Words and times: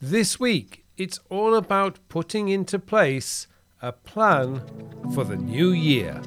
This 0.00 0.38
week, 0.38 0.84
it's 0.96 1.18
all 1.28 1.56
about 1.56 1.98
putting 2.08 2.48
into 2.48 2.78
place 2.78 3.48
a 3.82 3.90
plan 3.90 4.62
for 5.12 5.24
the 5.24 5.34
new 5.34 5.72
year. 5.72 6.22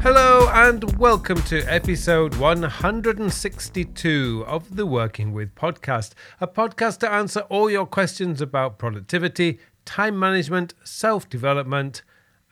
Hello 0.00 0.48
and 0.54 0.96
welcome 0.96 1.42
to 1.42 1.60
episode 1.64 2.36
162 2.36 4.44
of 4.46 4.76
the 4.76 4.86
Working 4.86 5.34
With 5.34 5.54
podcast, 5.54 6.14
a 6.40 6.46
podcast 6.46 7.00
to 7.00 7.12
answer 7.12 7.40
all 7.50 7.68
your 7.68 7.84
questions 7.84 8.40
about 8.40 8.78
productivity, 8.78 9.58
time 9.84 10.18
management, 10.18 10.72
self 10.84 11.28
development, 11.28 12.00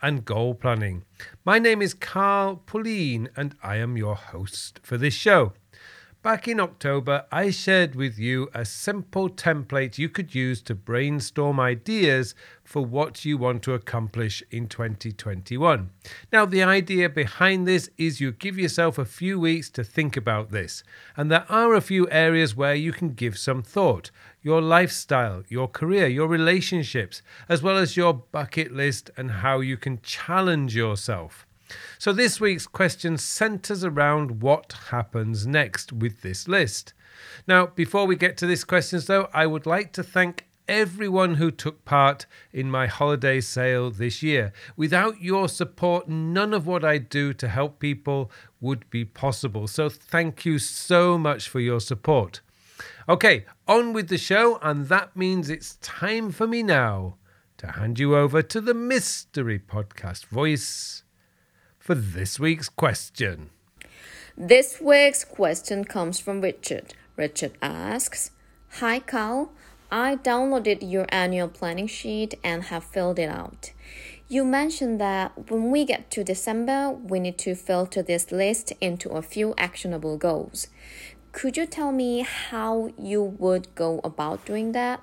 and 0.04 0.26
goal 0.26 0.54
planning. 0.54 1.02
My 1.46 1.58
name 1.58 1.80
is 1.80 1.94
Carl 1.94 2.56
Pullein 2.66 3.30
and 3.34 3.54
I 3.62 3.76
am 3.76 3.96
your 3.96 4.14
host 4.14 4.78
for 4.82 4.98
this 4.98 5.14
show. 5.14 5.54
Back 6.24 6.48
in 6.48 6.58
October, 6.58 7.26
I 7.30 7.50
shared 7.50 7.94
with 7.94 8.18
you 8.18 8.48
a 8.54 8.64
simple 8.64 9.28
template 9.28 9.98
you 9.98 10.08
could 10.08 10.34
use 10.34 10.62
to 10.62 10.74
brainstorm 10.74 11.60
ideas 11.60 12.34
for 12.64 12.82
what 12.82 13.26
you 13.26 13.36
want 13.36 13.62
to 13.64 13.74
accomplish 13.74 14.42
in 14.50 14.66
2021. 14.66 15.90
Now, 16.32 16.46
the 16.46 16.62
idea 16.62 17.10
behind 17.10 17.68
this 17.68 17.90
is 17.98 18.22
you 18.22 18.32
give 18.32 18.58
yourself 18.58 18.96
a 18.96 19.04
few 19.04 19.38
weeks 19.38 19.68
to 19.72 19.84
think 19.84 20.16
about 20.16 20.50
this, 20.50 20.82
and 21.14 21.30
there 21.30 21.44
are 21.50 21.74
a 21.74 21.82
few 21.82 22.08
areas 22.08 22.56
where 22.56 22.74
you 22.74 22.94
can 22.94 23.10
give 23.10 23.36
some 23.36 23.62
thought 23.62 24.10
your 24.40 24.62
lifestyle, 24.62 25.42
your 25.48 25.68
career, 25.68 26.06
your 26.06 26.26
relationships, 26.26 27.20
as 27.50 27.62
well 27.62 27.76
as 27.76 27.98
your 27.98 28.14
bucket 28.14 28.72
list 28.72 29.10
and 29.18 29.30
how 29.30 29.60
you 29.60 29.76
can 29.76 30.00
challenge 30.00 30.74
yourself. 30.74 31.46
So, 31.98 32.12
this 32.12 32.40
week's 32.40 32.66
question 32.66 33.16
centers 33.16 33.84
around 33.84 34.42
what 34.42 34.74
happens 34.90 35.46
next 35.46 35.92
with 35.92 36.22
this 36.22 36.48
list. 36.48 36.92
Now, 37.46 37.66
before 37.66 38.06
we 38.06 38.16
get 38.16 38.36
to 38.38 38.46
these 38.46 38.64
questions, 38.64 39.06
though, 39.06 39.28
I 39.32 39.46
would 39.46 39.66
like 39.66 39.92
to 39.92 40.02
thank 40.02 40.46
everyone 40.66 41.34
who 41.34 41.50
took 41.50 41.84
part 41.84 42.26
in 42.52 42.70
my 42.70 42.86
holiday 42.86 43.40
sale 43.40 43.90
this 43.90 44.22
year. 44.22 44.52
Without 44.76 45.20
your 45.20 45.48
support, 45.48 46.08
none 46.08 46.54
of 46.54 46.66
what 46.66 46.84
I 46.84 46.98
do 46.98 47.32
to 47.34 47.48
help 47.48 47.78
people 47.78 48.30
would 48.60 48.88
be 48.90 49.04
possible. 49.04 49.66
So, 49.66 49.88
thank 49.88 50.44
you 50.44 50.58
so 50.58 51.16
much 51.16 51.48
for 51.48 51.60
your 51.60 51.80
support. 51.80 52.40
Okay, 53.08 53.44
on 53.68 53.92
with 53.92 54.08
the 54.08 54.18
show, 54.18 54.58
and 54.62 54.88
that 54.88 55.16
means 55.16 55.48
it's 55.48 55.76
time 55.76 56.30
for 56.32 56.46
me 56.46 56.62
now 56.62 57.16
to 57.58 57.72
hand 57.72 57.98
you 57.98 58.16
over 58.16 58.42
to 58.42 58.60
the 58.60 58.74
mystery 58.74 59.58
podcast 59.58 60.26
voice 60.26 61.03
for 61.84 61.94
this 61.94 62.40
week's 62.40 62.70
question. 62.70 63.50
This 64.38 64.80
week's 64.80 65.22
question 65.22 65.84
comes 65.84 66.18
from 66.18 66.40
Richard. 66.40 66.94
Richard 67.14 67.52
asks 67.60 68.30
Hi, 68.80 69.00
Carl. 69.00 69.52
I 69.92 70.16
downloaded 70.16 70.78
your 70.80 71.04
annual 71.10 71.46
planning 71.46 71.86
sheet 71.86 72.36
and 72.42 72.64
have 72.64 72.84
filled 72.84 73.18
it 73.18 73.28
out. 73.28 73.72
You 74.28 74.46
mentioned 74.46 74.98
that 74.98 75.50
when 75.50 75.70
we 75.70 75.84
get 75.84 76.10
to 76.12 76.24
December, 76.24 76.90
we 76.90 77.20
need 77.20 77.36
to 77.40 77.54
filter 77.54 78.02
this 78.02 78.32
list 78.32 78.72
into 78.80 79.10
a 79.10 79.20
few 79.20 79.52
actionable 79.58 80.16
goals. 80.16 80.68
Could 81.32 81.58
you 81.58 81.66
tell 81.66 81.92
me 81.92 82.20
how 82.22 82.94
you 82.96 83.22
would 83.22 83.74
go 83.74 84.00
about 84.02 84.46
doing 84.46 84.72
that? 84.72 85.02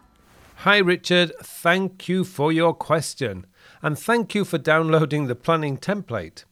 Hi, 0.65 0.79
Richard. 0.79 1.31
Thank 1.43 2.09
you 2.09 2.23
for 2.23 2.51
your 2.51 2.73
question. 2.73 3.45
And 3.83 3.99
thank 3.99 4.33
you 4.33 4.43
for 4.43 4.57
downloading 4.57 5.27
the 5.27 5.35
planning 5.35 5.77
template. 5.77 6.45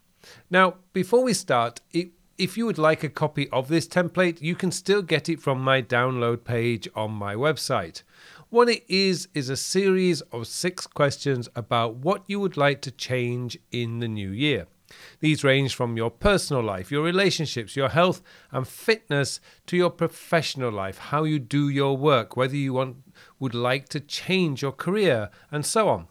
Now, 0.50 0.76
before 0.94 1.24
we 1.24 1.34
start, 1.34 1.82
if 1.92 2.58
you 2.58 2.66
would 2.66 2.78
like 2.78 3.04
a 3.04 3.10
copy 3.10 3.50
of 3.50 3.68
this 3.68 3.88
template, 3.88 4.42
you 4.42 4.56
can 4.56 4.72
still 4.72 5.02
get 5.02 5.28
it 5.28 5.42
from 5.42 5.60
my 5.62 5.82
download 5.82 6.44
page 6.44 6.88
on 6.95 7.12
my 7.12 7.36
website. 7.36 8.04
What 8.50 8.70
it 8.70 8.84
is, 8.88 9.28
is 9.34 9.50
a 9.50 9.58
series 9.58 10.22
of 10.32 10.48
six 10.48 10.88
questions 10.88 11.50
about 11.56 11.98
what 11.98 12.23
you 12.28 12.39
would 12.39 12.58
like 12.58 12.82
to 12.82 12.92
change 12.92 13.60
in 13.72 14.00
the 14.00 14.08
new 14.08 14.30
year. 14.32 14.68
These 15.20 15.44
range 15.44 15.76
from 15.76 15.98
your 15.98 16.10
personal 16.10 16.64
life, 16.64 16.92
your 16.92 17.04
relationships, 17.04 17.76
your 17.76 17.89
health 17.89 18.23
and 18.52 18.68
fitness 18.68 19.39
to 19.68 19.78
your 19.78 19.92
professional 19.92 20.72
life, 20.72 20.98
how 20.98 21.26
you 21.26 21.38
do 21.38 21.70
your 21.70 21.95
work, 21.95 22.36
whether 22.36 22.56
you 22.56 22.73
want, 22.73 22.98
would 23.38 23.54
like 23.54 23.88
to 23.89 24.00
change 24.00 24.64
your 24.64 24.72
career, 24.72 25.30
and 25.52 25.64
so 25.64 25.89
on. 25.89 26.08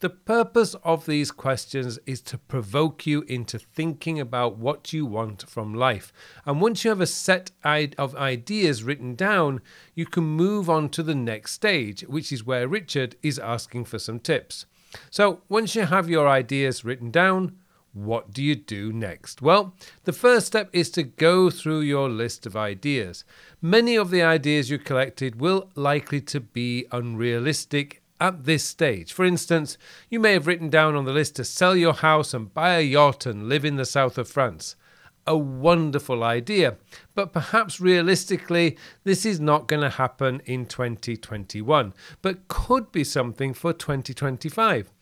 The 0.00 0.10
purpose 0.10 0.74
of 0.84 1.06
these 1.06 1.30
questions 1.30 1.98
is 2.04 2.20
to 2.22 2.36
provoke 2.36 3.06
you 3.06 3.22
into 3.22 3.58
thinking 3.58 4.20
about 4.20 4.58
what 4.58 4.92
you 4.92 5.06
want 5.06 5.48
from 5.48 5.72
life. 5.72 6.12
And 6.44 6.60
once 6.60 6.84
you 6.84 6.90
have 6.90 7.00
a 7.00 7.06
set 7.06 7.50
of 7.64 8.14
ideas 8.14 8.84
written 8.84 9.14
down, 9.14 9.62
you 9.94 10.04
can 10.04 10.24
move 10.24 10.68
on 10.68 10.90
to 10.90 11.02
the 11.02 11.14
next 11.14 11.52
stage, 11.52 12.02
which 12.02 12.30
is 12.30 12.44
where 12.44 12.68
Richard 12.68 13.16
is 13.22 13.38
asking 13.38 13.86
for 13.86 13.98
some 13.98 14.20
tips. 14.20 14.66
So, 15.10 15.40
once 15.48 15.74
you 15.74 15.86
have 15.86 16.10
your 16.10 16.28
ideas 16.28 16.84
written 16.84 17.10
down, 17.10 17.56
what 17.94 18.34
do 18.34 18.42
you 18.42 18.54
do 18.54 18.92
next? 18.92 19.40
Well, 19.40 19.74
the 20.04 20.12
first 20.12 20.46
step 20.46 20.68
is 20.74 20.90
to 20.90 21.02
go 21.04 21.48
through 21.48 21.80
your 21.80 22.10
list 22.10 22.44
of 22.44 22.54
ideas. 22.54 23.24
Many 23.62 23.96
of 23.96 24.10
the 24.10 24.22
ideas 24.22 24.68
you 24.68 24.78
collected 24.78 25.40
will 25.40 25.70
likely 25.74 26.20
to 26.20 26.40
be 26.40 26.86
unrealistic 26.92 28.02
at 28.20 28.44
this 28.44 28.64
stage. 28.64 29.12
For 29.12 29.24
instance, 29.24 29.78
you 30.10 30.20
may 30.20 30.32
have 30.32 30.46
written 30.46 30.70
down 30.70 30.94
on 30.94 31.04
the 31.04 31.12
list 31.12 31.36
to 31.36 31.44
sell 31.44 31.76
your 31.76 31.94
house 31.94 32.32
and 32.34 32.52
buy 32.52 32.76
a 32.76 32.82
yacht 32.82 33.26
and 33.26 33.48
live 33.48 33.64
in 33.64 33.76
the 33.76 33.84
south 33.84 34.18
of 34.18 34.28
France. 34.28 34.76
A 35.26 35.36
wonderful 35.36 36.22
idea, 36.22 36.76
but 37.14 37.32
perhaps 37.32 37.80
realistically, 37.80 38.78
this 39.02 39.26
is 39.26 39.40
not 39.40 39.66
going 39.66 39.82
to 39.82 39.90
happen 39.90 40.40
in 40.44 40.66
2021, 40.66 41.92
but 42.22 42.46
could 42.46 42.92
be 42.92 43.02
something 43.02 43.52
for 43.52 43.72
2025. 43.72 44.92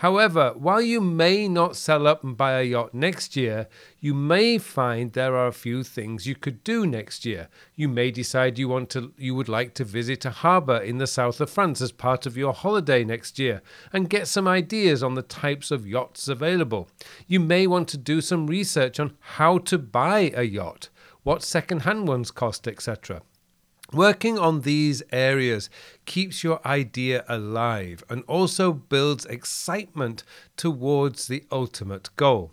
However, 0.00 0.54
while 0.56 0.80
you 0.80 1.02
may 1.02 1.46
not 1.46 1.76
sell 1.76 2.06
up 2.06 2.24
and 2.24 2.34
buy 2.34 2.58
a 2.58 2.62
yacht 2.62 2.94
next 2.94 3.36
year, 3.36 3.68
you 3.98 4.14
may 4.14 4.56
find 4.56 5.12
there 5.12 5.36
are 5.36 5.48
a 5.48 5.52
few 5.52 5.84
things 5.84 6.26
you 6.26 6.34
could 6.34 6.64
do 6.64 6.86
next 6.86 7.26
year. 7.26 7.48
You 7.74 7.86
may 7.86 8.10
decide 8.10 8.58
you 8.58 8.66
want 8.66 8.88
to 8.90 9.12
you 9.18 9.34
would 9.34 9.50
like 9.50 9.74
to 9.74 9.84
visit 9.84 10.24
a 10.24 10.30
harbor 10.30 10.78
in 10.78 10.96
the 10.96 11.06
south 11.06 11.38
of 11.42 11.50
France 11.50 11.82
as 11.82 11.92
part 11.92 12.24
of 12.24 12.34
your 12.34 12.54
holiday 12.54 13.04
next 13.04 13.38
year 13.38 13.60
and 13.92 14.08
get 14.08 14.26
some 14.26 14.48
ideas 14.48 15.02
on 15.02 15.16
the 15.16 15.22
types 15.22 15.70
of 15.70 15.86
yachts 15.86 16.28
available. 16.28 16.88
You 17.26 17.40
may 17.40 17.66
want 17.66 17.86
to 17.88 17.98
do 17.98 18.22
some 18.22 18.46
research 18.46 18.98
on 18.98 19.18
how 19.36 19.58
to 19.58 19.76
buy 19.76 20.32
a 20.34 20.44
yacht, 20.44 20.88
what 21.24 21.42
second-hand 21.42 22.08
ones 22.08 22.30
cost, 22.30 22.66
etc. 22.66 23.20
Working 23.92 24.38
on 24.38 24.60
these 24.60 25.02
areas 25.10 25.68
keeps 26.04 26.44
your 26.44 26.64
idea 26.64 27.24
alive 27.28 28.04
and 28.08 28.22
also 28.28 28.72
builds 28.72 29.26
excitement 29.26 30.22
towards 30.56 31.26
the 31.26 31.44
ultimate 31.50 32.10
goal. 32.14 32.52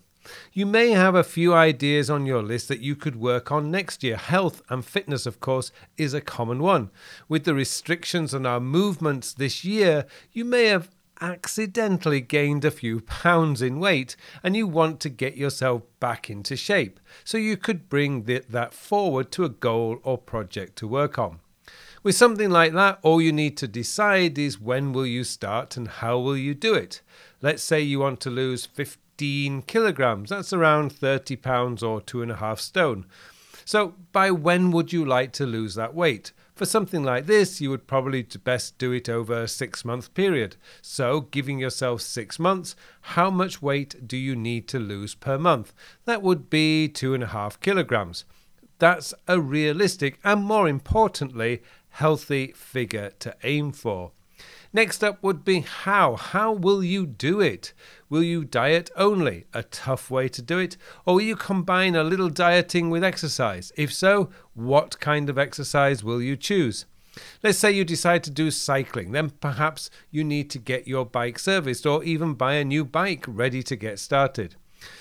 You 0.51 0.65
may 0.65 0.91
have 0.91 1.15
a 1.15 1.23
few 1.23 1.53
ideas 1.53 2.09
on 2.09 2.25
your 2.25 2.41
list 2.41 2.67
that 2.69 2.79
you 2.79 2.95
could 2.95 3.15
work 3.15 3.51
on 3.51 3.71
next 3.71 4.03
year. 4.03 4.17
Health 4.17 4.61
and 4.67 4.83
fitness, 4.83 5.25
of 5.25 5.39
course, 5.39 5.71
is 5.95 6.13
a 6.13 6.21
common 6.21 6.59
one. 6.59 6.89
With 7.29 7.45
the 7.45 7.53
restrictions 7.53 8.33
on 8.33 8.45
our 8.45 8.59
movements 8.59 9.31
this 9.31 9.63
year, 9.63 10.05
you 10.33 10.43
may 10.43 10.65
have 10.65 10.89
accidentally 11.22 12.22
gained 12.22 12.66
a 12.66 12.72
few 12.72 13.01
pounds 13.01 13.61
in 13.61 13.79
weight 13.79 14.16
and 14.44 14.55
you 14.55 14.67
want 14.67 15.00
to 15.01 15.09
get 15.09 15.38
yourself 15.38 15.83
back 16.00 16.29
into 16.29 16.55
shape. 16.55 17.00
So 17.23 17.38
you 17.38 17.57
could 17.57 17.89
bring 17.89 18.23
that 18.23 18.73
forward 18.73 19.31
to 19.33 19.45
a 19.45 19.50
goal 19.50 20.00
or 20.03 20.17
project 20.17 20.75
to 20.78 20.88
work 20.88 21.17
on. 21.17 21.39
With 22.03 22.16
something 22.16 22.50
like 22.50 22.73
that, 22.73 23.00
all 23.01 23.22
you 23.22 23.33
need 23.33 23.57
to 23.57 23.67
decide 23.67 24.38
is 24.38 24.61
when 24.61 24.94
will 24.94 25.05
you 25.05 25.23
start 25.23 25.75
and 25.75 25.88
how 25.88 26.19
will 26.19 26.38
you 26.38 26.53
do 26.53 26.73
it. 26.73 27.01
Let's 27.41 27.63
say 27.63 27.81
you 27.81 27.99
want 27.99 28.22
to 28.22 28.29
lose 28.29 28.66
15 28.66 29.63
kilograms, 29.63 30.29
that's 30.29 30.53
around 30.53 30.93
30 30.93 31.35
pounds 31.37 31.84
or 31.84 31.99
two 31.99 32.22
and 32.22 32.31
a 32.31 32.35
half 32.35 32.59
stone. 32.59 33.05
So, 33.67 33.96
by 34.14 34.31
when 34.31 34.72
would 34.72 34.93
you 34.93 35.03
like 35.03 35.34
to 35.34 35.46
lose 35.46 35.75
that 35.75 35.93
weight? 35.93 36.31
For 36.55 36.66
something 36.66 37.03
like 37.03 37.25
this, 37.25 37.59
you 37.59 37.69
would 37.69 37.85
probably 37.85 38.23
best 38.23 38.78
do 38.78 38.93
it 38.93 39.09
over 39.09 39.41
a 39.41 39.47
six 39.49 39.84
month 39.84 40.14
period. 40.14 40.55
So, 40.81 41.19
giving 41.19 41.59
yourself 41.59 41.99
six 41.99 42.40
months, 42.40 42.78
how 43.02 43.29
much 43.29 43.61
weight 43.61 44.08
do 44.08 44.16
you 44.16 44.37
need 44.37 44.69
to 44.69 44.79
lose 44.79 45.16
per 45.16 45.37
month? 45.37 45.73
That 46.05 46.22
would 46.22 46.49
be 46.49 46.87
two 46.87 47.14
and 47.14 47.23
a 47.23 47.28
half 47.28 47.59
kilograms. 47.59 48.23
That's 48.79 49.14
a 49.28 49.41
realistic 49.41 50.17
and, 50.23 50.46
more 50.46 50.69
importantly, 50.69 51.61
healthy 51.90 52.53
figure 52.55 53.11
to 53.19 53.35
aim 53.43 53.73
for. 53.73 54.14
Next 54.73 55.03
up 55.03 55.22
would 55.23 55.43
be 55.46 55.61
how. 55.61 56.16
How 56.16 56.52
will 56.52 56.84
you 56.84 57.05
do 57.05 57.40
it? 57.41 57.73
Will 58.09 58.23
you 58.23 58.43
diet 58.43 58.90
only? 58.96 59.46
A 59.53 59.64
tough 59.64 60.11
way 60.11 60.28
to 60.29 60.41
do 60.41 60.59
it? 60.59 60.78
Or 61.05 61.16
will 61.16 61.22
you 61.22 61.35
combine 61.35 61.96
a 61.96 62.03
little 62.03 62.29
dieting 62.29 62.90
with 62.90 63.03
exercise? 63.03 63.72
If 63.75 63.93
so, 63.93 64.29
what 64.53 64.99
kind 64.99 65.29
of 65.29 65.37
exercise 65.37 66.03
will 66.03 66.22
you 66.22 66.35
choose? 66.35 66.85
Let's 67.41 67.58
say 67.58 67.72
you 67.72 67.84
decide 67.84 68.23
to 68.25 68.31
do 68.31 68.52
cycling, 68.52 69.11
then 69.11 69.31
perhaps 69.31 69.90
you 70.11 70.23
need 70.23 70.49
to 70.52 70.59
get 70.59 70.87
your 70.87 71.05
bike 71.05 71.40
serviced 71.40 71.85
or 71.85 72.03
even 72.03 72.35
buy 72.35 72.53
a 72.53 72.66
new 72.66 72.85
bike 72.85 73.25
ready 73.28 73.64
to 73.64 73.75
get 73.75 73.99
started. 73.99 74.55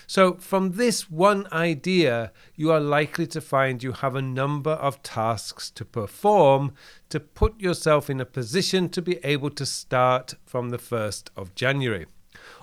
So, 0.06 0.34
from 0.34 0.72
this 0.72 1.10
one 1.10 1.46
idea, 1.52 2.32
you 2.54 2.70
are 2.70 2.80
likely 2.80 3.26
to 3.28 3.40
find 3.40 3.82
you 3.82 3.92
have 3.92 4.14
a 4.14 4.22
number 4.22 4.72
of 4.72 5.02
tasks 5.02 5.70
to 5.70 5.84
perform 5.84 6.72
to 7.08 7.20
put 7.20 7.60
yourself 7.60 8.08
in 8.08 8.20
a 8.20 8.24
position 8.24 8.88
to 8.90 9.02
be 9.02 9.18
able 9.24 9.50
to 9.50 9.66
start 9.66 10.34
from 10.44 10.70
the 10.70 10.78
1st 10.78 11.28
of 11.36 11.54
January. 11.54 12.06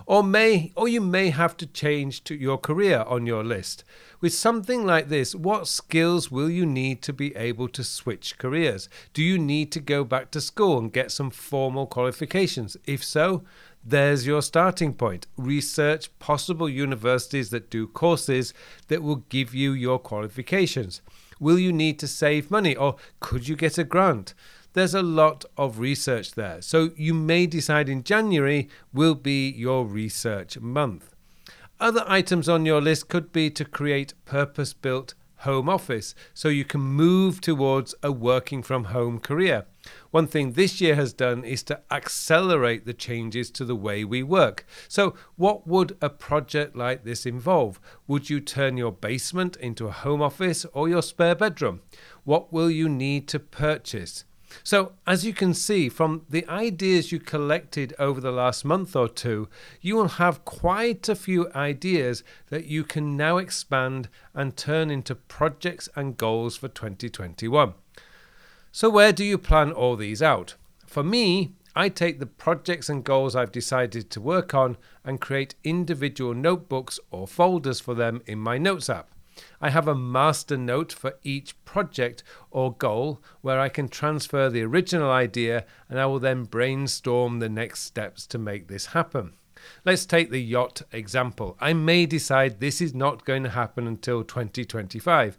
Or 0.06 0.22
may 0.22 0.72
or 0.76 0.88
you 0.88 1.00
may 1.00 1.30
have 1.30 1.56
to 1.58 1.66
change 1.66 2.24
to 2.24 2.34
your 2.34 2.58
career 2.58 3.04
on 3.06 3.26
your 3.26 3.42
list. 3.42 3.84
With 4.20 4.34
something 4.34 4.84
like 4.84 5.08
this, 5.08 5.34
what 5.34 5.68
skills 5.68 6.30
will 6.30 6.50
you 6.50 6.66
need 6.66 7.02
to 7.02 7.12
be 7.12 7.34
able 7.36 7.68
to 7.68 7.84
switch 7.84 8.38
careers? 8.38 8.88
Do 9.12 9.22
you 9.22 9.38
need 9.38 9.72
to 9.72 9.80
go 9.80 10.04
back 10.04 10.30
to 10.32 10.40
school 10.40 10.78
and 10.78 10.92
get 10.92 11.10
some 11.10 11.30
formal 11.30 11.86
qualifications? 11.86 12.76
If 12.86 13.02
so, 13.02 13.44
there's 13.84 14.26
your 14.26 14.40
starting 14.40 14.94
point. 14.94 15.26
Research 15.36 16.16
possible 16.18 16.68
universities 16.68 17.50
that 17.50 17.70
do 17.70 17.86
courses 17.86 18.54
that 18.88 19.02
will 19.02 19.24
give 19.28 19.54
you 19.54 19.72
your 19.72 19.98
qualifications. 19.98 21.02
Will 21.38 21.58
you 21.58 21.72
need 21.72 21.98
to 21.98 22.08
save 22.08 22.50
money 22.50 22.74
or 22.74 22.96
could 23.20 23.46
you 23.46 23.56
get 23.56 23.76
a 23.76 23.84
grant? 23.84 24.32
There's 24.72 24.94
a 24.94 25.02
lot 25.02 25.44
of 25.58 25.78
research 25.78 26.32
there. 26.32 26.62
So 26.62 26.90
you 26.96 27.12
may 27.12 27.46
decide 27.46 27.88
in 27.88 28.02
January 28.02 28.68
will 28.92 29.14
be 29.14 29.50
your 29.50 29.84
research 29.84 30.58
month. 30.58 31.14
Other 31.78 32.04
items 32.06 32.48
on 32.48 32.64
your 32.64 32.80
list 32.80 33.08
could 33.08 33.32
be 33.32 33.50
to 33.50 33.64
create 33.64 34.14
purpose 34.24 34.72
built 34.72 35.14
home 35.44 35.68
office 35.68 36.14
so 36.34 36.48
you 36.48 36.64
can 36.64 36.80
move 36.80 37.40
towards 37.40 37.94
a 38.02 38.10
working 38.10 38.62
from 38.62 38.84
home 38.84 39.18
career. 39.18 39.66
One 40.10 40.26
thing 40.26 40.52
this 40.52 40.80
year 40.80 40.94
has 40.96 41.12
done 41.12 41.44
is 41.44 41.62
to 41.64 41.80
accelerate 41.90 42.86
the 42.86 42.94
changes 42.94 43.50
to 43.52 43.64
the 43.64 43.76
way 43.76 44.04
we 44.04 44.22
work. 44.22 44.66
So, 44.88 45.14
what 45.36 45.66
would 45.66 45.96
a 46.00 46.08
project 46.10 46.74
like 46.74 47.04
this 47.04 47.26
involve? 47.26 47.80
Would 48.06 48.30
you 48.30 48.40
turn 48.40 48.76
your 48.76 48.92
basement 48.92 49.56
into 49.56 49.86
a 49.86 49.92
home 49.92 50.22
office 50.22 50.64
or 50.72 50.88
your 50.88 51.02
spare 51.02 51.34
bedroom? 51.34 51.80
What 52.24 52.52
will 52.52 52.70
you 52.70 52.88
need 52.88 53.28
to 53.28 53.38
purchase? 53.38 54.24
So, 54.62 54.92
as 55.06 55.24
you 55.24 55.32
can 55.32 55.54
see 55.54 55.88
from 55.88 56.24
the 56.28 56.46
ideas 56.48 57.12
you 57.12 57.18
collected 57.18 57.94
over 57.98 58.20
the 58.20 58.32
last 58.32 58.64
month 58.64 58.94
or 58.94 59.08
two, 59.08 59.48
you 59.80 59.96
will 59.96 60.08
have 60.08 60.44
quite 60.44 61.08
a 61.08 61.14
few 61.14 61.50
ideas 61.54 62.22
that 62.50 62.66
you 62.66 62.84
can 62.84 63.16
now 63.16 63.38
expand 63.38 64.08
and 64.34 64.56
turn 64.56 64.90
into 64.90 65.14
projects 65.14 65.88
and 65.96 66.16
goals 66.16 66.56
for 66.56 66.68
2021. 66.68 67.74
So, 68.72 68.90
where 68.90 69.12
do 69.12 69.24
you 69.24 69.38
plan 69.38 69.72
all 69.72 69.96
these 69.96 70.22
out? 70.22 70.54
For 70.86 71.02
me, 71.02 71.52
I 71.76 71.88
take 71.88 72.20
the 72.20 72.26
projects 72.26 72.88
and 72.88 73.02
goals 73.02 73.34
I've 73.34 73.52
decided 73.52 74.10
to 74.10 74.20
work 74.20 74.54
on 74.54 74.76
and 75.04 75.20
create 75.20 75.56
individual 75.64 76.34
notebooks 76.34 77.00
or 77.10 77.26
folders 77.26 77.80
for 77.80 77.94
them 77.94 78.22
in 78.26 78.38
my 78.38 78.58
Notes 78.58 78.88
app. 78.88 79.13
I 79.60 79.70
have 79.70 79.88
a 79.88 79.94
master 79.94 80.56
note 80.56 80.92
for 80.92 81.14
each 81.22 81.62
project 81.64 82.22
or 82.50 82.74
goal 82.74 83.22
where 83.40 83.60
I 83.60 83.68
can 83.68 83.88
transfer 83.88 84.48
the 84.48 84.62
original 84.62 85.10
idea 85.10 85.64
and 85.88 85.98
I 85.98 86.06
will 86.06 86.20
then 86.20 86.44
brainstorm 86.44 87.38
the 87.38 87.48
next 87.48 87.80
steps 87.80 88.26
to 88.28 88.38
make 88.38 88.68
this 88.68 88.86
happen. 88.86 89.34
Let's 89.84 90.06
take 90.06 90.30
the 90.30 90.42
yacht 90.42 90.82
example. 90.92 91.56
I 91.60 91.72
may 91.72 92.06
decide 92.06 92.60
this 92.60 92.80
is 92.80 92.94
not 92.94 93.24
going 93.24 93.42
to 93.44 93.50
happen 93.50 93.86
until 93.86 94.22
2025, 94.22 95.36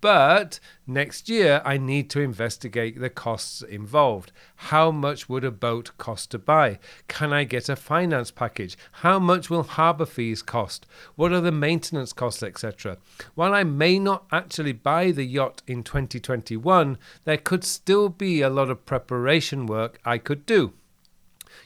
but 0.00 0.60
next 0.86 1.28
year, 1.28 1.60
I 1.64 1.76
need 1.76 2.08
to 2.10 2.20
investigate 2.20 3.00
the 3.00 3.10
costs 3.10 3.62
involved. 3.62 4.30
How 4.54 4.92
much 4.92 5.28
would 5.28 5.42
a 5.42 5.50
boat 5.50 5.90
cost 5.98 6.30
to 6.30 6.38
buy? 6.38 6.78
Can 7.08 7.32
I 7.32 7.42
get 7.42 7.68
a 7.68 7.74
finance 7.74 8.30
package? 8.30 8.76
How 8.92 9.18
much 9.18 9.50
will 9.50 9.64
harbour 9.64 10.06
fees 10.06 10.40
cost? 10.40 10.86
What 11.16 11.32
are 11.32 11.40
the 11.40 11.50
maintenance 11.50 12.12
costs, 12.12 12.44
etc.? 12.44 12.98
While 13.34 13.54
I 13.54 13.64
may 13.64 13.98
not 13.98 14.24
actually 14.30 14.72
buy 14.72 15.10
the 15.10 15.24
yacht 15.24 15.62
in 15.66 15.82
2021, 15.82 16.96
there 17.24 17.38
could 17.38 17.64
still 17.64 18.08
be 18.08 18.40
a 18.40 18.50
lot 18.50 18.70
of 18.70 18.86
preparation 18.86 19.66
work 19.66 19.98
I 20.04 20.18
could 20.18 20.46
do. 20.46 20.74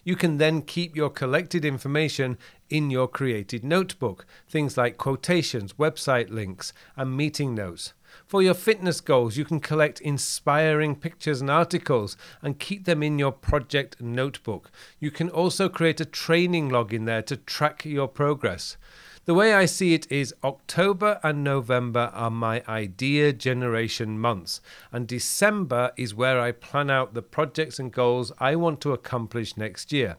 You 0.05 0.17
can 0.17 0.39
then 0.39 0.63
keep 0.63 0.97
your 0.97 1.11
collected 1.11 1.65
information 1.65 2.39
in 2.69 2.91
your 2.91 3.09
created 3.09 3.65
notebook, 3.65 4.27
things 4.49 4.77
like 4.77 4.99
quotations, 4.99 5.75
website 5.75 6.31
links, 6.31 6.73
and 6.97 7.17
meeting 7.17 7.55
notes. 7.55 7.93
For 8.27 8.43
your 8.43 8.55
fitness 8.55 9.01
goals, 9.01 9.37
you 9.37 9.45
can 9.45 9.61
collect 9.61 10.01
inspiring 10.01 10.97
pictures 10.97 11.41
and 11.41 11.51
articles 11.51 12.17
and 12.43 12.59
keep 12.59 12.85
them 12.85 13.03
in 13.03 13.19
your 13.19 13.33
project 13.33 14.01
notebook. 14.01 14.71
You 14.99 15.11
can 15.11 15.29
also 15.29 15.69
create 15.69 16.01
a 16.01 16.05
training 16.07 16.71
log 16.71 16.93
in 16.95 17.05
there 17.05 17.23
to 17.23 17.37
track 17.37 17.85
your 17.85 18.09
progress. 18.09 18.77
The 19.27 19.35
way 19.35 19.55
I 19.55 19.65
see 19.65 19.93
it 19.93 20.07
is 20.09 20.33
October 20.45 21.19
and 21.21 21.43
November 21.43 22.13
are 22.15 22.31
my 22.31 22.63
idea 22.69 23.33
generation 23.33 24.21
months, 24.21 24.61
and 24.93 25.09
December 25.09 25.91
is 25.97 26.15
where 26.15 26.41
I 26.41 26.53
plan 26.53 26.91
out 26.91 27.13
the 27.13 27.23
projects 27.23 27.81
and 27.81 27.93
goals 27.93 28.31
I 28.39 28.55
want 28.55 28.81
to 28.83 28.93
accomplish 28.93 29.57
next 29.57 29.93
year. 29.93 30.19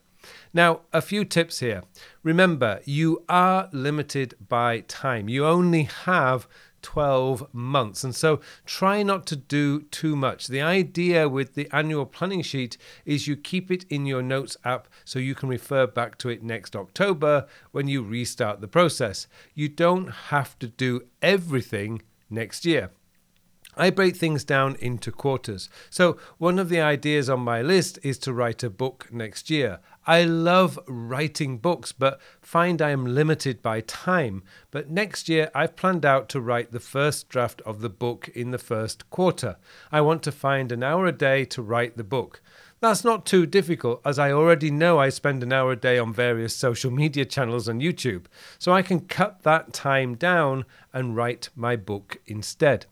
Now, 0.54 0.82
a 0.92 1.02
few 1.02 1.24
tips 1.24 1.62
here. 1.62 1.84
Remember, 2.22 2.82
you 2.84 3.24
are 3.30 3.70
limited 3.72 4.36
by 4.46 4.82
time. 4.82 5.30
You 5.30 5.46
only 5.46 5.84
have 5.84 6.46
12 6.88 7.54
months. 7.54 8.06
And 8.06 8.16
so 8.16 8.40
try 8.66 9.04
not 9.04 9.26
to 9.28 9.36
do 9.36 9.82
too 9.82 10.16
much. 10.16 10.48
The 10.48 10.62
idea 10.62 11.28
with 11.28 11.54
the 11.54 11.68
annual 11.74 12.06
planning 12.06 12.42
sheet 12.42 12.78
is 13.04 13.28
you 13.28 13.36
keep 13.36 13.70
it 13.70 13.84
in 13.90 14.06
your 14.06 14.22
notes 14.22 14.56
app 14.64 14.88
so 15.04 15.20
you 15.20 15.36
can 15.36 15.50
refer 15.50 15.86
back 15.86 16.18
to 16.20 16.30
it 16.30 16.44
next 16.44 16.78
October 16.78 17.46
when 17.74 17.90
you 17.90 18.02
restart 18.02 18.62
the 18.62 18.70
process. 18.70 19.28
You 19.54 19.68
don't 19.68 20.08
have 20.32 20.58
to 20.60 20.68
do 20.68 21.02
everything 21.22 22.04
next 22.30 22.64
year. 22.64 22.92
I 23.78 23.90
break 23.90 24.16
things 24.16 24.44
down 24.44 24.76
into 24.80 25.12
quarters. 25.12 25.70
So, 25.90 26.18
one 26.38 26.60
of 26.60 26.70
the 26.70 26.82
ideas 26.82 27.30
on 27.30 27.40
my 27.42 27.62
list 27.62 28.00
is 28.04 28.18
to 28.20 28.34
write 28.34 28.64
a 28.64 28.70
book 28.70 29.08
next 29.12 29.50
year. 29.50 29.80
I 30.06 30.24
love 30.24 30.80
writing 30.88 31.58
books, 31.58 31.92
but 31.92 32.20
find 32.42 32.82
I 32.82 32.92
am 32.92 33.06
limited 33.06 33.62
by 33.62 33.82
time. 33.82 34.44
But 34.72 34.90
next 34.90 35.28
year, 35.28 35.52
I've 35.54 35.76
planned 35.76 36.06
out 36.06 36.30
to 36.30 36.42
write 36.42 36.72
the 36.72 36.80
first 36.80 37.30
draft 37.30 37.62
of 37.66 37.82
the 37.82 37.90
book 37.90 38.30
in 38.30 38.52
the 38.52 38.58
first 38.58 39.10
quarter. 39.10 39.58
I 39.92 40.02
want 40.02 40.24
to 40.24 40.32
find 40.32 40.72
an 40.72 40.82
hour 40.82 41.06
a 41.06 41.12
day 41.12 41.46
to 41.46 41.62
write 41.62 41.98
the 41.98 42.04
book. 42.04 42.42
That's 42.80 43.04
not 43.04 43.26
too 43.26 43.46
difficult, 43.48 44.02
as 44.06 44.20
I 44.20 44.32
already 44.32 44.70
know 44.70 45.00
I 45.00 45.10
spend 45.10 45.42
an 45.42 45.52
hour 45.52 45.72
a 45.72 45.76
day 45.76 45.98
on 45.98 46.14
various 46.14 46.56
social 46.56 46.92
media 46.92 47.26
channels 47.26 47.68
and 47.68 47.82
YouTube, 47.82 48.26
so 48.60 48.72
I 48.72 48.84
can 48.84 49.02
cut 49.02 49.42
that 49.44 49.74
time 49.74 50.16
down 50.16 50.64
and 50.94 51.16
write 51.16 51.50
my 51.56 51.76
book 51.76 52.18
instead. 52.28 52.86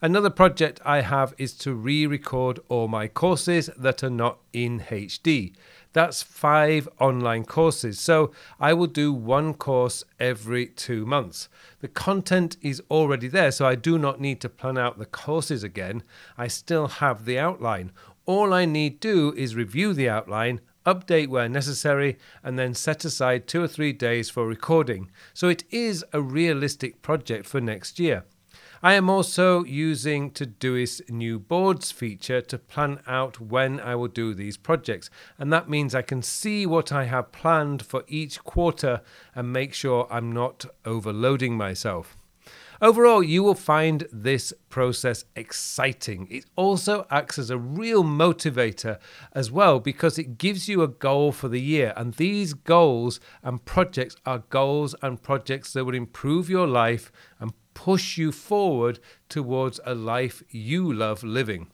Another 0.00 0.30
project 0.30 0.80
I 0.84 1.00
have 1.00 1.34
is 1.38 1.52
to 1.58 1.74
re 1.74 2.06
record 2.06 2.60
all 2.68 2.88
my 2.88 3.08
courses 3.08 3.70
that 3.76 4.02
are 4.02 4.10
not 4.10 4.38
in 4.52 4.80
HD. 4.80 5.54
That's 5.92 6.22
five 6.22 6.88
online 7.00 7.44
courses. 7.44 7.98
So 7.98 8.30
I 8.60 8.74
will 8.74 8.86
do 8.86 9.12
one 9.14 9.54
course 9.54 10.04
every 10.20 10.66
two 10.66 11.06
months. 11.06 11.48
The 11.80 11.88
content 11.88 12.58
is 12.60 12.82
already 12.90 13.28
there, 13.28 13.50
so 13.50 13.66
I 13.66 13.76
do 13.76 13.96
not 13.96 14.20
need 14.20 14.40
to 14.42 14.50
plan 14.50 14.76
out 14.76 14.98
the 14.98 15.06
courses 15.06 15.64
again. 15.64 16.02
I 16.36 16.48
still 16.48 16.88
have 16.88 17.24
the 17.24 17.38
outline. 17.38 17.92
All 18.26 18.52
I 18.52 18.66
need 18.66 19.00
do 19.00 19.32
is 19.38 19.54
review 19.54 19.94
the 19.94 20.10
outline, 20.10 20.60
update 20.84 21.28
where 21.28 21.48
necessary, 21.48 22.18
and 22.44 22.58
then 22.58 22.74
set 22.74 23.04
aside 23.04 23.46
two 23.46 23.62
or 23.62 23.68
three 23.68 23.92
days 23.92 24.28
for 24.28 24.46
recording. 24.46 25.10
So 25.32 25.48
it 25.48 25.64
is 25.70 26.04
a 26.12 26.20
realistic 26.20 27.00
project 27.00 27.46
for 27.46 27.60
next 27.60 27.98
year. 27.98 28.24
I 28.86 28.94
am 28.94 29.10
also 29.10 29.64
using 29.64 30.30
Todoist 30.30 31.10
new 31.10 31.40
boards 31.40 31.90
feature 31.90 32.40
to 32.42 32.56
plan 32.56 33.00
out 33.04 33.40
when 33.40 33.80
I 33.80 33.96
will 33.96 34.06
do 34.06 34.32
these 34.32 34.56
projects, 34.56 35.10
and 35.40 35.52
that 35.52 35.68
means 35.68 35.92
I 35.92 36.02
can 36.02 36.22
see 36.22 36.66
what 36.66 36.92
I 36.92 37.06
have 37.06 37.32
planned 37.32 37.84
for 37.84 38.04
each 38.06 38.44
quarter 38.44 39.00
and 39.34 39.52
make 39.52 39.74
sure 39.74 40.06
I'm 40.08 40.30
not 40.30 40.66
overloading 40.84 41.56
myself. 41.56 42.16
Overall, 42.80 43.24
you 43.24 43.42
will 43.42 43.56
find 43.56 44.06
this 44.12 44.52
process 44.68 45.24
exciting. 45.34 46.28
It 46.30 46.44
also 46.54 47.08
acts 47.10 47.40
as 47.40 47.50
a 47.50 47.58
real 47.58 48.04
motivator 48.04 49.00
as 49.32 49.50
well 49.50 49.80
because 49.80 50.16
it 50.16 50.38
gives 50.38 50.68
you 50.68 50.82
a 50.82 50.88
goal 50.88 51.32
for 51.32 51.48
the 51.48 51.60
year. 51.60 51.92
And 51.96 52.14
these 52.14 52.54
goals 52.54 53.18
and 53.42 53.64
projects 53.64 54.14
are 54.24 54.44
goals 54.50 54.94
and 55.02 55.20
projects 55.20 55.72
that 55.72 55.84
will 55.84 55.94
improve 55.94 56.48
your 56.48 56.68
life 56.68 57.10
and 57.40 57.52
push 57.76 58.16
you 58.16 58.32
forward 58.32 58.98
towards 59.28 59.78
a 59.84 59.94
life 59.94 60.42
you 60.48 60.90
love 60.90 61.22
living. 61.22 61.66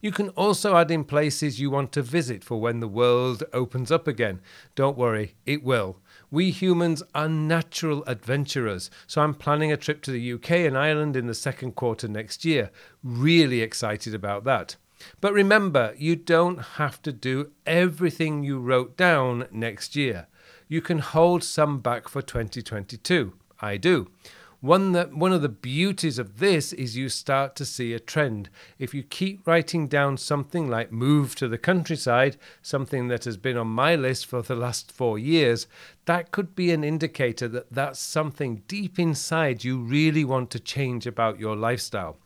You 0.00 0.10
can 0.10 0.30
also 0.30 0.74
add 0.74 0.90
in 0.90 1.04
places 1.04 1.60
you 1.60 1.70
want 1.70 1.92
to 1.92 2.02
visit 2.02 2.42
for 2.42 2.58
when 2.58 2.80
the 2.80 2.88
world 2.88 3.44
opens 3.52 3.92
up 3.92 4.08
again. 4.08 4.40
Don't 4.74 4.96
worry, 4.96 5.34
it 5.44 5.62
will. 5.62 5.98
We 6.30 6.50
humans 6.50 7.02
are 7.14 7.28
natural 7.28 8.02
adventurers, 8.06 8.90
so 9.06 9.20
I'm 9.20 9.34
planning 9.34 9.70
a 9.70 9.76
trip 9.76 10.00
to 10.02 10.10
the 10.10 10.32
UK 10.32 10.50
and 10.50 10.78
Ireland 10.78 11.14
in 11.14 11.26
the 11.26 11.34
second 11.34 11.72
quarter 11.72 12.08
next 12.08 12.44
year. 12.44 12.70
Really 13.04 13.60
excited 13.60 14.14
about 14.14 14.44
that. 14.44 14.76
But 15.20 15.34
remember, 15.34 15.94
you 15.98 16.16
don't 16.16 16.58
have 16.80 17.02
to 17.02 17.12
do 17.12 17.50
everything 17.66 18.42
you 18.42 18.58
wrote 18.58 18.96
down 18.96 19.46
next 19.50 19.94
year. 19.94 20.26
You 20.68 20.80
can 20.80 21.00
hold 21.00 21.44
some 21.44 21.80
back 21.80 22.08
for 22.08 22.22
2022. 22.22 23.34
I 23.60 23.76
do. 23.76 24.08
One 24.60 24.92
that 24.92 25.14
one 25.14 25.32
of 25.32 25.40
the 25.40 25.48
beauties 25.48 26.18
of 26.18 26.38
this 26.38 26.74
is 26.74 26.94
you 26.94 27.08
start 27.08 27.56
to 27.56 27.64
see 27.64 27.94
a 27.94 27.98
trend. 27.98 28.50
If 28.78 28.92
you 28.92 29.02
keep 29.02 29.46
writing 29.46 29.88
down 29.88 30.18
something 30.18 30.68
like 30.68 30.92
move 30.92 31.34
to 31.36 31.48
the 31.48 31.56
countryside, 31.56 32.36
something 32.60 33.08
that 33.08 33.24
has 33.24 33.38
been 33.38 33.56
on 33.56 33.68
my 33.68 33.96
list 33.96 34.26
for 34.26 34.42
the 34.42 34.54
last 34.54 34.92
4 34.92 35.18
years, 35.18 35.66
that 36.04 36.30
could 36.30 36.54
be 36.54 36.72
an 36.72 36.84
indicator 36.84 37.48
that 37.48 37.72
that's 37.72 38.00
something 38.00 38.62
deep 38.68 38.98
inside 38.98 39.64
you 39.64 39.78
really 39.78 40.24
want 40.24 40.50
to 40.50 40.60
change 40.60 41.06
about 41.06 41.40
your 41.40 41.56
lifestyle. 41.56 42.18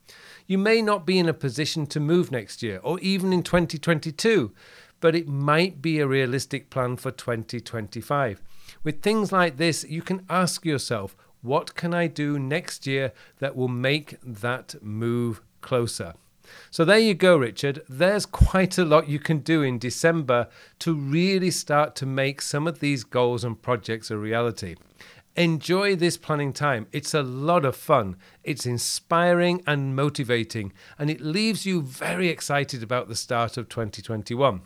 You 0.49 0.59
may 0.59 0.83
not 0.83 1.07
be 1.07 1.21
in 1.21 1.29
a 1.29 1.35
position 1.35 1.87
to 1.87 2.01
move 2.01 2.33
next 2.33 2.65
year 2.65 2.81
or 2.83 2.99
even 2.99 3.33
in 3.33 3.45
2022, 3.45 4.51
but 4.99 5.15
it 5.15 5.29
might 5.29 5.81
be 5.81 6.01
a 6.01 6.09
realistic 6.09 6.69
plan 6.69 6.97
for 6.97 7.13
2025. 7.13 8.43
With 8.83 9.03
things 9.03 9.31
like 9.31 9.57
this, 9.57 9.85
you 9.85 10.03
can 10.03 10.27
ask 10.29 10.65
yourself, 10.65 11.17
what 11.45 11.75
can 11.75 11.93
I 11.93 12.07
do 12.07 12.39
next 12.39 12.87
year 12.87 13.13
that 13.39 13.55
will 13.55 13.69
make 13.69 14.17
that 14.23 14.75
move 14.83 15.43
closer? 15.61 16.15
So 16.71 16.85
there 16.85 16.99
you 16.99 17.15
go, 17.15 17.37
Richard. 17.37 17.83
There's 17.89 18.27
quite 18.27 18.79
a 18.79 18.85
lot 18.85 19.09
you 19.09 19.19
can 19.19 19.39
do 19.39 19.63
in 19.63 19.79
December 19.79 20.49
to 20.81 20.95
really 20.95 21.51
start 21.51 21.95
to 21.97 22.07
make 22.07 22.41
some 22.41 22.67
of 22.67 22.81
these 22.81 23.05
goals 23.05 23.45
and 23.45 23.61
projects 23.61 24.11
a 24.11 24.17
reality. 24.17 24.77
Enjoy 25.37 25.97
this 25.97 26.17
planning 26.17 26.53
time. 26.53 26.87
It's 26.93 27.13
a 27.13 27.25
lot 27.25 27.65
of 27.65 27.75
fun. 27.75 28.15
It's 28.45 28.67
inspiring 28.67 29.65
and 29.67 29.97
motivating, 29.97 30.73
and 30.97 31.11
it 31.11 31.21
leaves 31.21 31.67
you 31.67 31.83
very 31.83 32.29
excited 32.29 32.85
about 32.85 33.09
the 33.09 33.17
start 33.17 33.57
of 33.57 33.69
2021. 33.69 34.61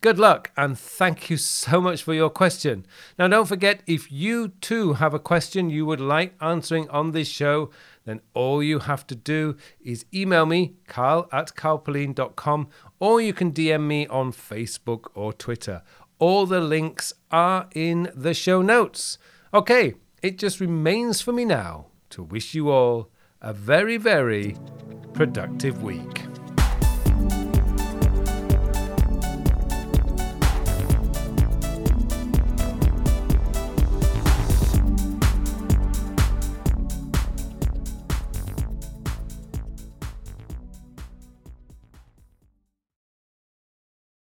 Good 0.00 0.18
luck, 0.18 0.50
and 0.56 0.78
thank 0.78 1.28
you 1.28 1.36
so 1.36 1.78
much 1.78 2.02
for 2.02 2.14
your 2.14 2.30
question. 2.30 2.86
Now, 3.18 3.28
don't 3.28 3.44
forget 3.44 3.82
if 3.86 4.10
you 4.10 4.48
too 4.62 4.94
have 4.94 5.12
a 5.12 5.18
question 5.18 5.68
you 5.68 5.84
would 5.84 6.00
like 6.00 6.34
answering 6.40 6.88
on 6.88 7.10
this 7.10 7.28
show, 7.28 7.68
then 8.06 8.22
all 8.32 8.62
you 8.62 8.78
have 8.78 9.06
to 9.08 9.14
do 9.14 9.58
is 9.82 10.06
email 10.14 10.46
me, 10.46 10.72
carl 10.88 11.28
at 11.32 11.54
carlpullein.com, 11.54 12.68
or 12.98 13.20
you 13.20 13.34
can 13.34 13.52
DM 13.52 13.86
me 13.86 14.06
on 14.06 14.32
Facebook 14.32 15.08
or 15.14 15.34
Twitter. 15.34 15.82
All 16.18 16.46
the 16.46 16.60
links 16.60 17.12
are 17.30 17.68
in 17.74 18.10
the 18.14 18.32
show 18.32 18.62
notes. 18.62 19.18
Okay, 19.52 19.94
it 20.24 20.38
just 20.38 20.58
remains 20.58 21.20
for 21.20 21.32
me 21.32 21.44
now 21.44 21.84
to 22.08 22.22
wish 22.22 22.54
you 22.54 22.70
all 22.70 23.10
a 23.42 23.52
very, 23.52 23.98
very 23.98 24.56
productive 25.12 25.82
week. 25.82 26.23